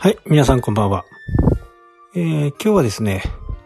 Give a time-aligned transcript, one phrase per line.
[0.00, 1.04] はい、皆さんこんばんは。
[2.14, 3.20] えー、今日はですね、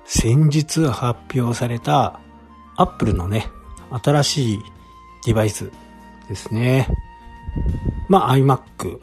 [0.06, 2.20] 先日発表された
[2.78, 3.48] Apple のね、
[4.02, 4.62] 新しい
[5.26, 5.70] デバイス
[6.30, 6.88] ですね。
[8.08, 8.98] まあ iMac、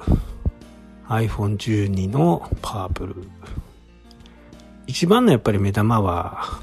[1.08, 3.16] iPhone 12のパープル。
[4.88, 6.62] 一番のやっぱり目玉は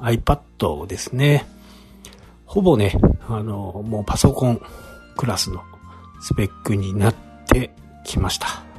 [0.00, 1.46] iPad ですね。
[2.46, 2.96] ほぼね、
[3.28, 4.60] あの、もうパソコン
[5.16, 5.62] クラスの
[6.20, 7.14] スペックになっ
[7.46, 7.70] て
[8.04, 8.69] きました。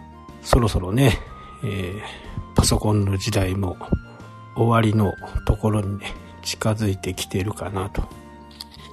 [0.42, 1.20] そろそろね、
[1.64, 3.78] えー、パソコンの時代も
[4.56, 5.14] 終わりの
[5.46, 8.04] ところにね、近づいてきてるかなと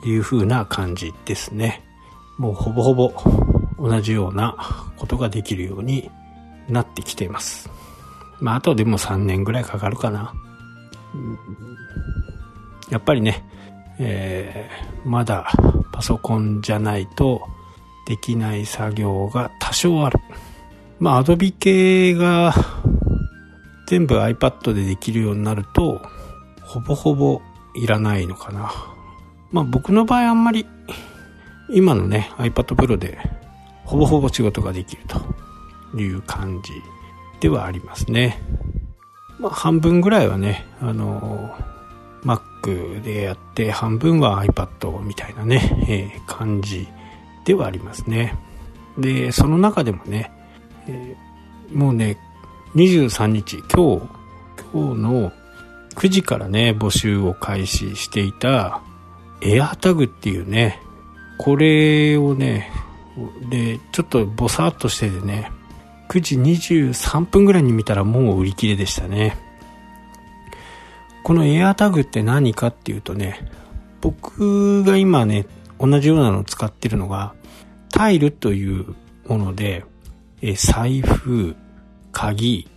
[0.04, 1.82] いう風な感じですね。
[2.38, 3.12] もうほぼほぼ
[3.78, 4.56] 同じような
[4.96, 6.10] ことができるように
[6.68, 7.70] なってきています。
[8.40, 10.32] まあ、あとでも3年ぐらいかかるかな。
[12.90, 13.44] やっぱりね、
[13.98, 15.50] えー、まだ
[15.92, 17.42] パソコンじゃないと
[18.06, 20.20] できない作業が多少ある。
[21.00, 22.54] まあ、Adobe 系が
[23.86, 26.02] 全部 iPad でできるようになると、
[26.62, 27.40] ほぼほぼ
[27.74, 28.72] いらないのかな。
[29.50, 30.66] まあ僕の場合あんまり、
[31.70, 33.18] 今のね、iPad Pro で
[33.84, 36.72] ほぼほぼ仕事ができるという感じ
[37.40, 38.42] ではありますね。
[39.38, 41.54] まあ半分ぐらいはね、あの、
[42.24, 46.88] Mac でやって半分は iPad みたいなね、えー、感じ
[47.44, 48.34] ではありますね。
[48.98, 50.32] で、その中でもね、
[50.88, 52.18] えー、もうね、
[52.74, 54.08] 23日、今日、
[54.72, 55.32] 今日の
[55.94, 58.80] 9時からね、募集を開始していた、
[59.40, 60.80] エアタグっていうね、
[61.38, 62.70] これをね、
[63.50, 65.52] で、ちょっとボサっとしててね、
[66.08, 69.36] 9時23分ぐらいに見たらもう売り切れでしたね。
[71.22, 73.46] このエアタグって何かっていうとね、
[74.00, 75.46] 僕が今ね、
[75.78, 77.34] 同じようなのを使ってるのが、
[77.90, 78.94] タイルという
[79.26, 79.84] もので、
[80.42, 81.56] え財布、
[82.12, 82.68] 鍵、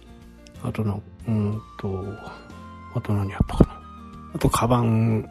[0.63, 2.03] あとの、うんと、
[2.95, 3.81] あと何あったかな。
[4.35, 5.29] あと、カバン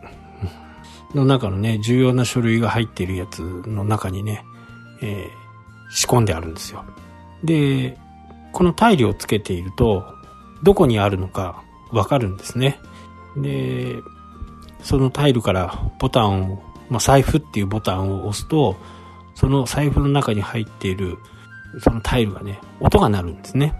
[1.14, 4.44] の中のね、重要な書類が入っているやつの中にね、
[5.02, 6.84] えー、仕込んであるんですよ。
[7.42, 7.98] で、
[8.52, 10.04] このタイルをつけていると、
[10.62, 12.80] どこにあるのかわかるんですね。
[13.36, 13.96] で、
[14.82, 18.76] そのタイルからボタンを、まあ、財布っていうボタンを押すと、
[19.34, 21.18] その財布の中に入っている
[21.78, 23.74] そのタイルがね、音が鳴るんですね。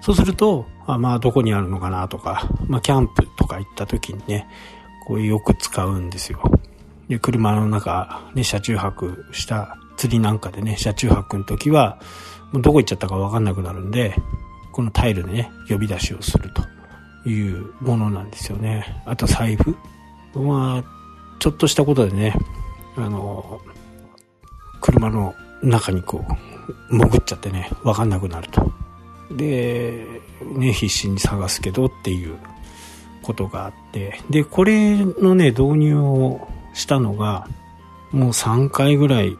[0.00, 4.48] そうすると、あまあどこにあるのかなとか、まあキャンプとか行った時にね、
[5.06, 6.42] こうよく使うんですよ。
[7.08, 11.98] で、車の中、ね、車中泊した釣りなんかでね、車中泊の時は、
[12.52, 14.14] もうどこ行っちゃったかわかんなくなるんで、
[14.72, 19.02] このタイルでね、呼び出しをするというものなんですよね。
[19.04, 19.76] あと財布。
[20.34, 20.84] まあ、
[21.40, 22.34] ちょっとしたことでね、
[22.96, 23.60] あの、
[24.80, 26.59] 車の中にこう、
[26.90, 28.72] 潜っちゃってね、わかんなくなると。
[29.30, 30.06] で、
[30.56, 32.38] ね、必死に探すけどっていう
[33.22, 37.46] ことがあって、で、これのね、導入をしたのが、
[38.12, 39.36] もう3回ぐらい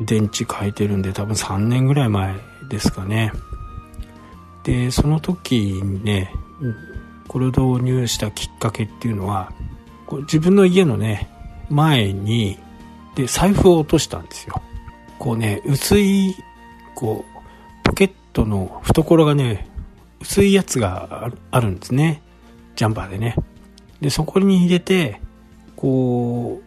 [0.00, 2.34] 電池変えてるんで、多分3年ぐらい前
[2.68, 3.32] ですかね。
[4.64, 6.32] で、その時にね、
[7.28, 9.52] これを導入したきっかけっていうのは、
[10.06, 11.30] こう自分の家のね、
[11.70, 12.58] 前に、
[13.14, 14.62] で、財布を落としたんですよ。
[15.18, 16.34] こうね、薄い
[16.94, 17.42] こう、
[17.84, 19.68] ポケットの懐がね、
[20.20, 22.22] 薄いやつがあるんですね。
[22.76, 23.36] ジャンパーでね。
[24.00, 25.20] で、そこに入れて、
[25.76, 26.60] こ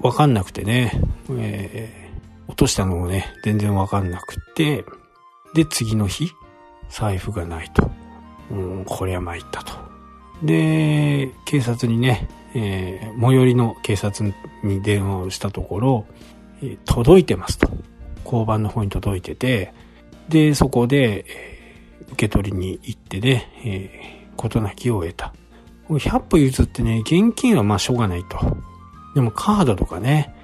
[0.00, 0.92] う、わかんなくてね、
[1.30, 4.84] えー、落としたのもね、全然わかんなくて、
[5.54, 6.32] で、次の日、
[6.88, 7.90] 財布がないと。
[8.50, 9.72] うん、こりゃ参ったと。
[10.42, 16.06] で、警察にね、えー、最寄りの警察に電話をしたところ、
[16.62, 17.68] えー、届いてますと。
[18.24, 19.72] 交番の方に届いてて、
[20.28, 21.52] で、そこで、え、
[22.12, 25.32] 受け取りに行ってね、えー、事なきを得た。
[25.88, 28.38] 100歩譲ってね、現金はまあしょうがないと。
[29.14, 30.34] でもカードとかね、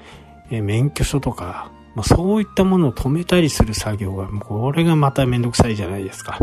[0.51, 6.39] えー、免許証とか、まあ、そういったものを止めたりする作業が、これがまためんどくさいじゃないですか。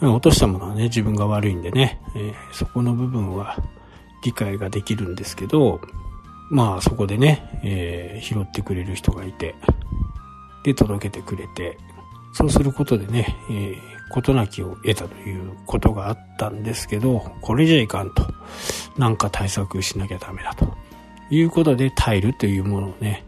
[0.00, 3.56] 落としたものはね、自分が悪いんでね、えー、そこの部分は
[4.22, 5.80] 理解ができるんですけど、
[6.50, 9.56] まあそこでね、えー、拾ってくれる人がいて、
[10.64, 11.78] で届けてくれて、
[12.32, 18.26] そうすることでね、えー、事なきを得たということがあったんですけど、これじゃいかんと。
[18.96, 20.76] なんか対策しなきゃダメだと。
[21.30, 23.24] いうことでタイルというものをね、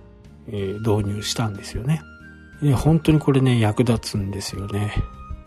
[0.49, 2.03] えー、導入したんですよね。
[2.63, 4.95] で本当にこれね、役立つんですよね。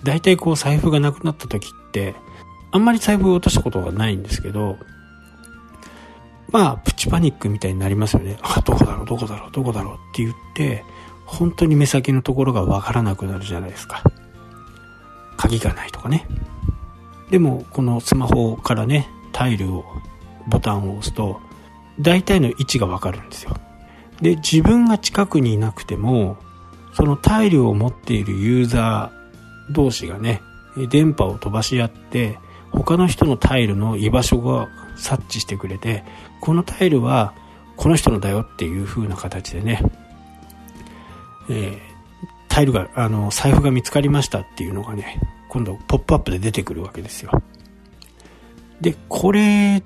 [0.04, 2.16] 大体こう財布がなくなった時って、
[2.72, 4.78] あんまり財布を落としたことがないんですけど、
[6.52, 8.38] まあ、プチパニックみたいになりますよね。
[8.42, 10.84] あ、どこだろう、どこだろう、どこだろうって言って、
[11.26, 14.04] 本当に目先のところがわからなくなるじゃないですか。
[15.38, 16.28] 鍵がないとかね。
[17.32, 19.86] でも、このスマホからね、タイルを、
[20.48, 21.40] ボタンを押すと、
[22.00, 23.56] 大体の位置がわかるんですよ。
[24.22, 26.38] で、自分が近くにいなくても、
[26.94, 30.42] そのタイルを持っているユーザー同士がね、
[30.90, 32.38] 電波を飛ばし合って、
[32.72, 36.04] 他の人のタイルの居場所が察知してくれて、
[36.42, 37.34] このタイルは
[37.78, 39.82] この人のだよっていう風な形でね、
[41.50, 41.80] えー、
[42.48, 45.20] タイルが、あの、財布が見つかりましたっていうのがね、
[45.50, 47.32] 今度ポップアップで出てくるわけですよ。
[48.82, 49.84] で、これ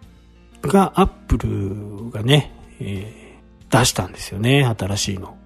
[0.62, 5.38] がアップルがね、えー、出したんですよね、新しいの。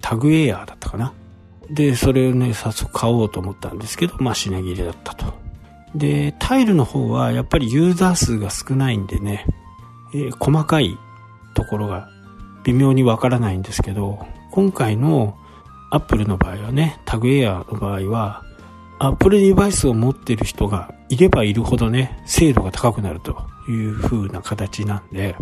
[0.00, 1.12] タグエアーだったかな。
[1.70, 5.34] で、それをね、早速買おうと思ったんですけど、まあ品切れだったと。
[5.94, 9.46] で、タイルの方はやっぱりユーザー数が少ないんでね、
[10.14, 10.96] えー、細かい
[11.54, 12.08] ところが
[12.64, 15.36] 微妙にわからないんですけど、今回の
[15.90, 18.44] アップルの場合はね、タグエアの場合は、
[18.98, 23.36] アップルデバイスを持ってる人がいればいるほどね、精度が高くなると
[23.68, 25.36] いう風な形なんで、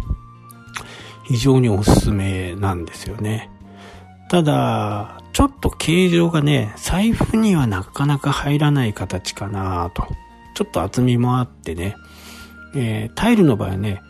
[1.25, 3.51] 非常におすすめなんですよね。
[4.29, 10.07] ただ、ちょっと形状がね、財布にはなかなか入らない形かなと。
[10.55, 11.97] ちょっと厚みもあってね、
[12.75, 14.03] えー、タイルの場合はね、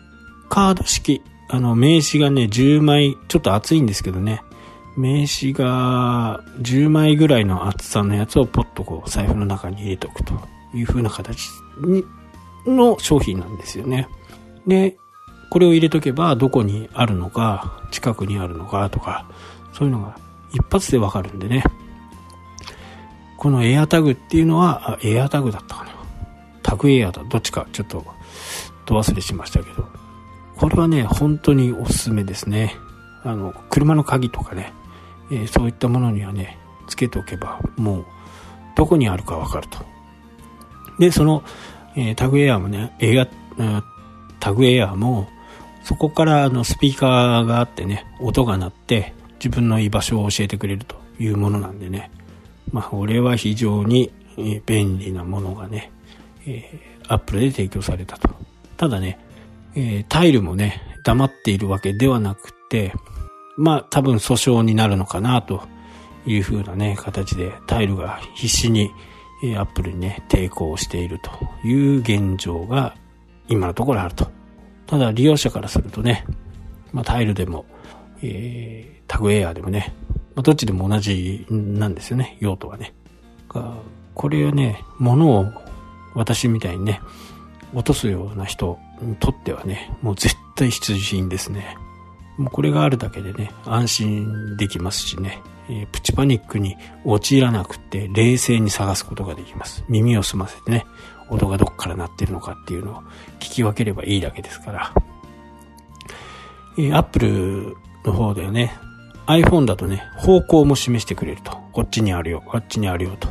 [0.49, 4.41] カード式、あの、名刺がね、10枚、ちょっと厚いんですけどね、
[4.97, 10.33] 名刺が10枚ぐらいの厚さのやつをポッとこう財布の中に入れておくと
[10.73, 11.49] いう風な形
[11.81, 12.03] に
[12.65, 14.09] の商品なんですよね。
[14.65, 14.97] で、
[15.49, 19.25] これを入れとけばどこにあるのか、近くにあるのかとか、
[19.73, 20.17] そういうのが
[20.51, 21.63] 一発でわかるんでね。
[23.37, 25.91] このエアタグっていうのは、あ、エアタグだったかな。
[26.63, 27.23] タグエアだ。
[27.23, 28.03] どっちかちょっと、
[28.85, 29.87] と忘れしましたけど。
[30.55, 32.75] これはね、本当におすすめですね。
[33.23, 34.73] あの、車の鍵とかね、
[35.31, 36.57] えー、そういったものにはね、
[36.87, 38.05] つけておけば、もう、
[38.75, 39.79] どこにあるかわかると。
[40.99, 41.43] で、その、
[41.95, 43.27] えー、タグエアもね、エア、
[44.39, 45.27] タグエアも、
[45.83, 52.11] そこからあのスピーカーがあってね、音が鳴って、自分の居場所を教えてくれるというものなんでね、
[52.71, 54.11] まあ、これは非常に
[54.65, 55.91] 便利なものがね、
[56.45, 58.29] えー、アップルで提供されたと。
[58.75, 59.19] ただね、
[59.75, 62.93] えー、タイルもね、黙っているわけではなくて、
[63.57, 65.63] まあ多分訴訟になるのかなと
[66.25, 68.91] いう風なね、形でタイルが必死に
[69.57, 72.95] アップルにね、抵抗しているという現状が
[73.47, 74.29] 今のところあると。
[74.85, 76.25] ただ利用者からするとね、
[76.93, 77.65] まあタイルでも、
[78.21, 79.93] えー、タグエアでもね、
[80.35, 82.93] まあ、どっちでも同じなんですよね、用途はね。
[84.13, 85.45] これをね、物を
[86.13, 87.01] 私みたいにね、
[87.73, 91.77] 落とすような人にとってはね、もう絶対必需品ですね。
[92.37, 99.83] もうこれがあるだけでね、安心できますしね、えー、プチパニックに陥らなくて冷静に探すことができます。
[99.89, 100.85] 耳を澄ませてね、
[101.29, 103.01] 音がどこから鳴ってるのかっていうのを
[103.39, 104.93] 聞き分ければいいだけですから。
[106.77, 107.75] えー、Apple
[108.05, 108.73] の方ではね、
[109.25, 111.57] iPhone だとね、方向も示してくれると。
[111.73, 113.29] こっちにあるよ、こっちにあるよと。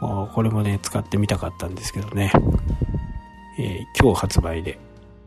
[0.00, 2.32] これもね、使ってみたかったんですけどね。
[3.58, 4.78] えー、今日発売で、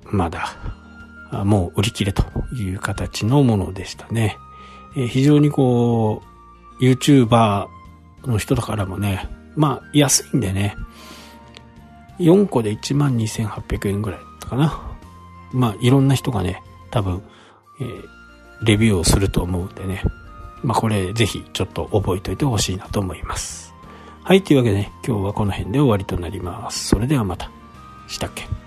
[0.05, 0.55] まだ
[1.31, 2.23] もう売り切れと
[2.53, 4.37] いう形のものでしたね。
[4.95, 6.21] えー、非常にこ
[6.79, 7.67] う、YouTuber
[8.25, 10.75] の人だからもね、まあ安いんでね、
[12.19, 14.81] 4個で12,800円ぐらいだったかな。
[15.53, 16.61] まあいろんな人がね、
[16.91, 17.21] 多分、
[17.79, 20.03] えー、レビューをすると思うんでね、
[20.63, 23.73] まあこれぜひちょっと覚えておいてほしいなと思います。
[24.23, 26.89] はい、というわけでね、今日はこの辺で終わりとなります。
[26.89, 27.49] それではまた。
[28.07, 28.60] したっけ？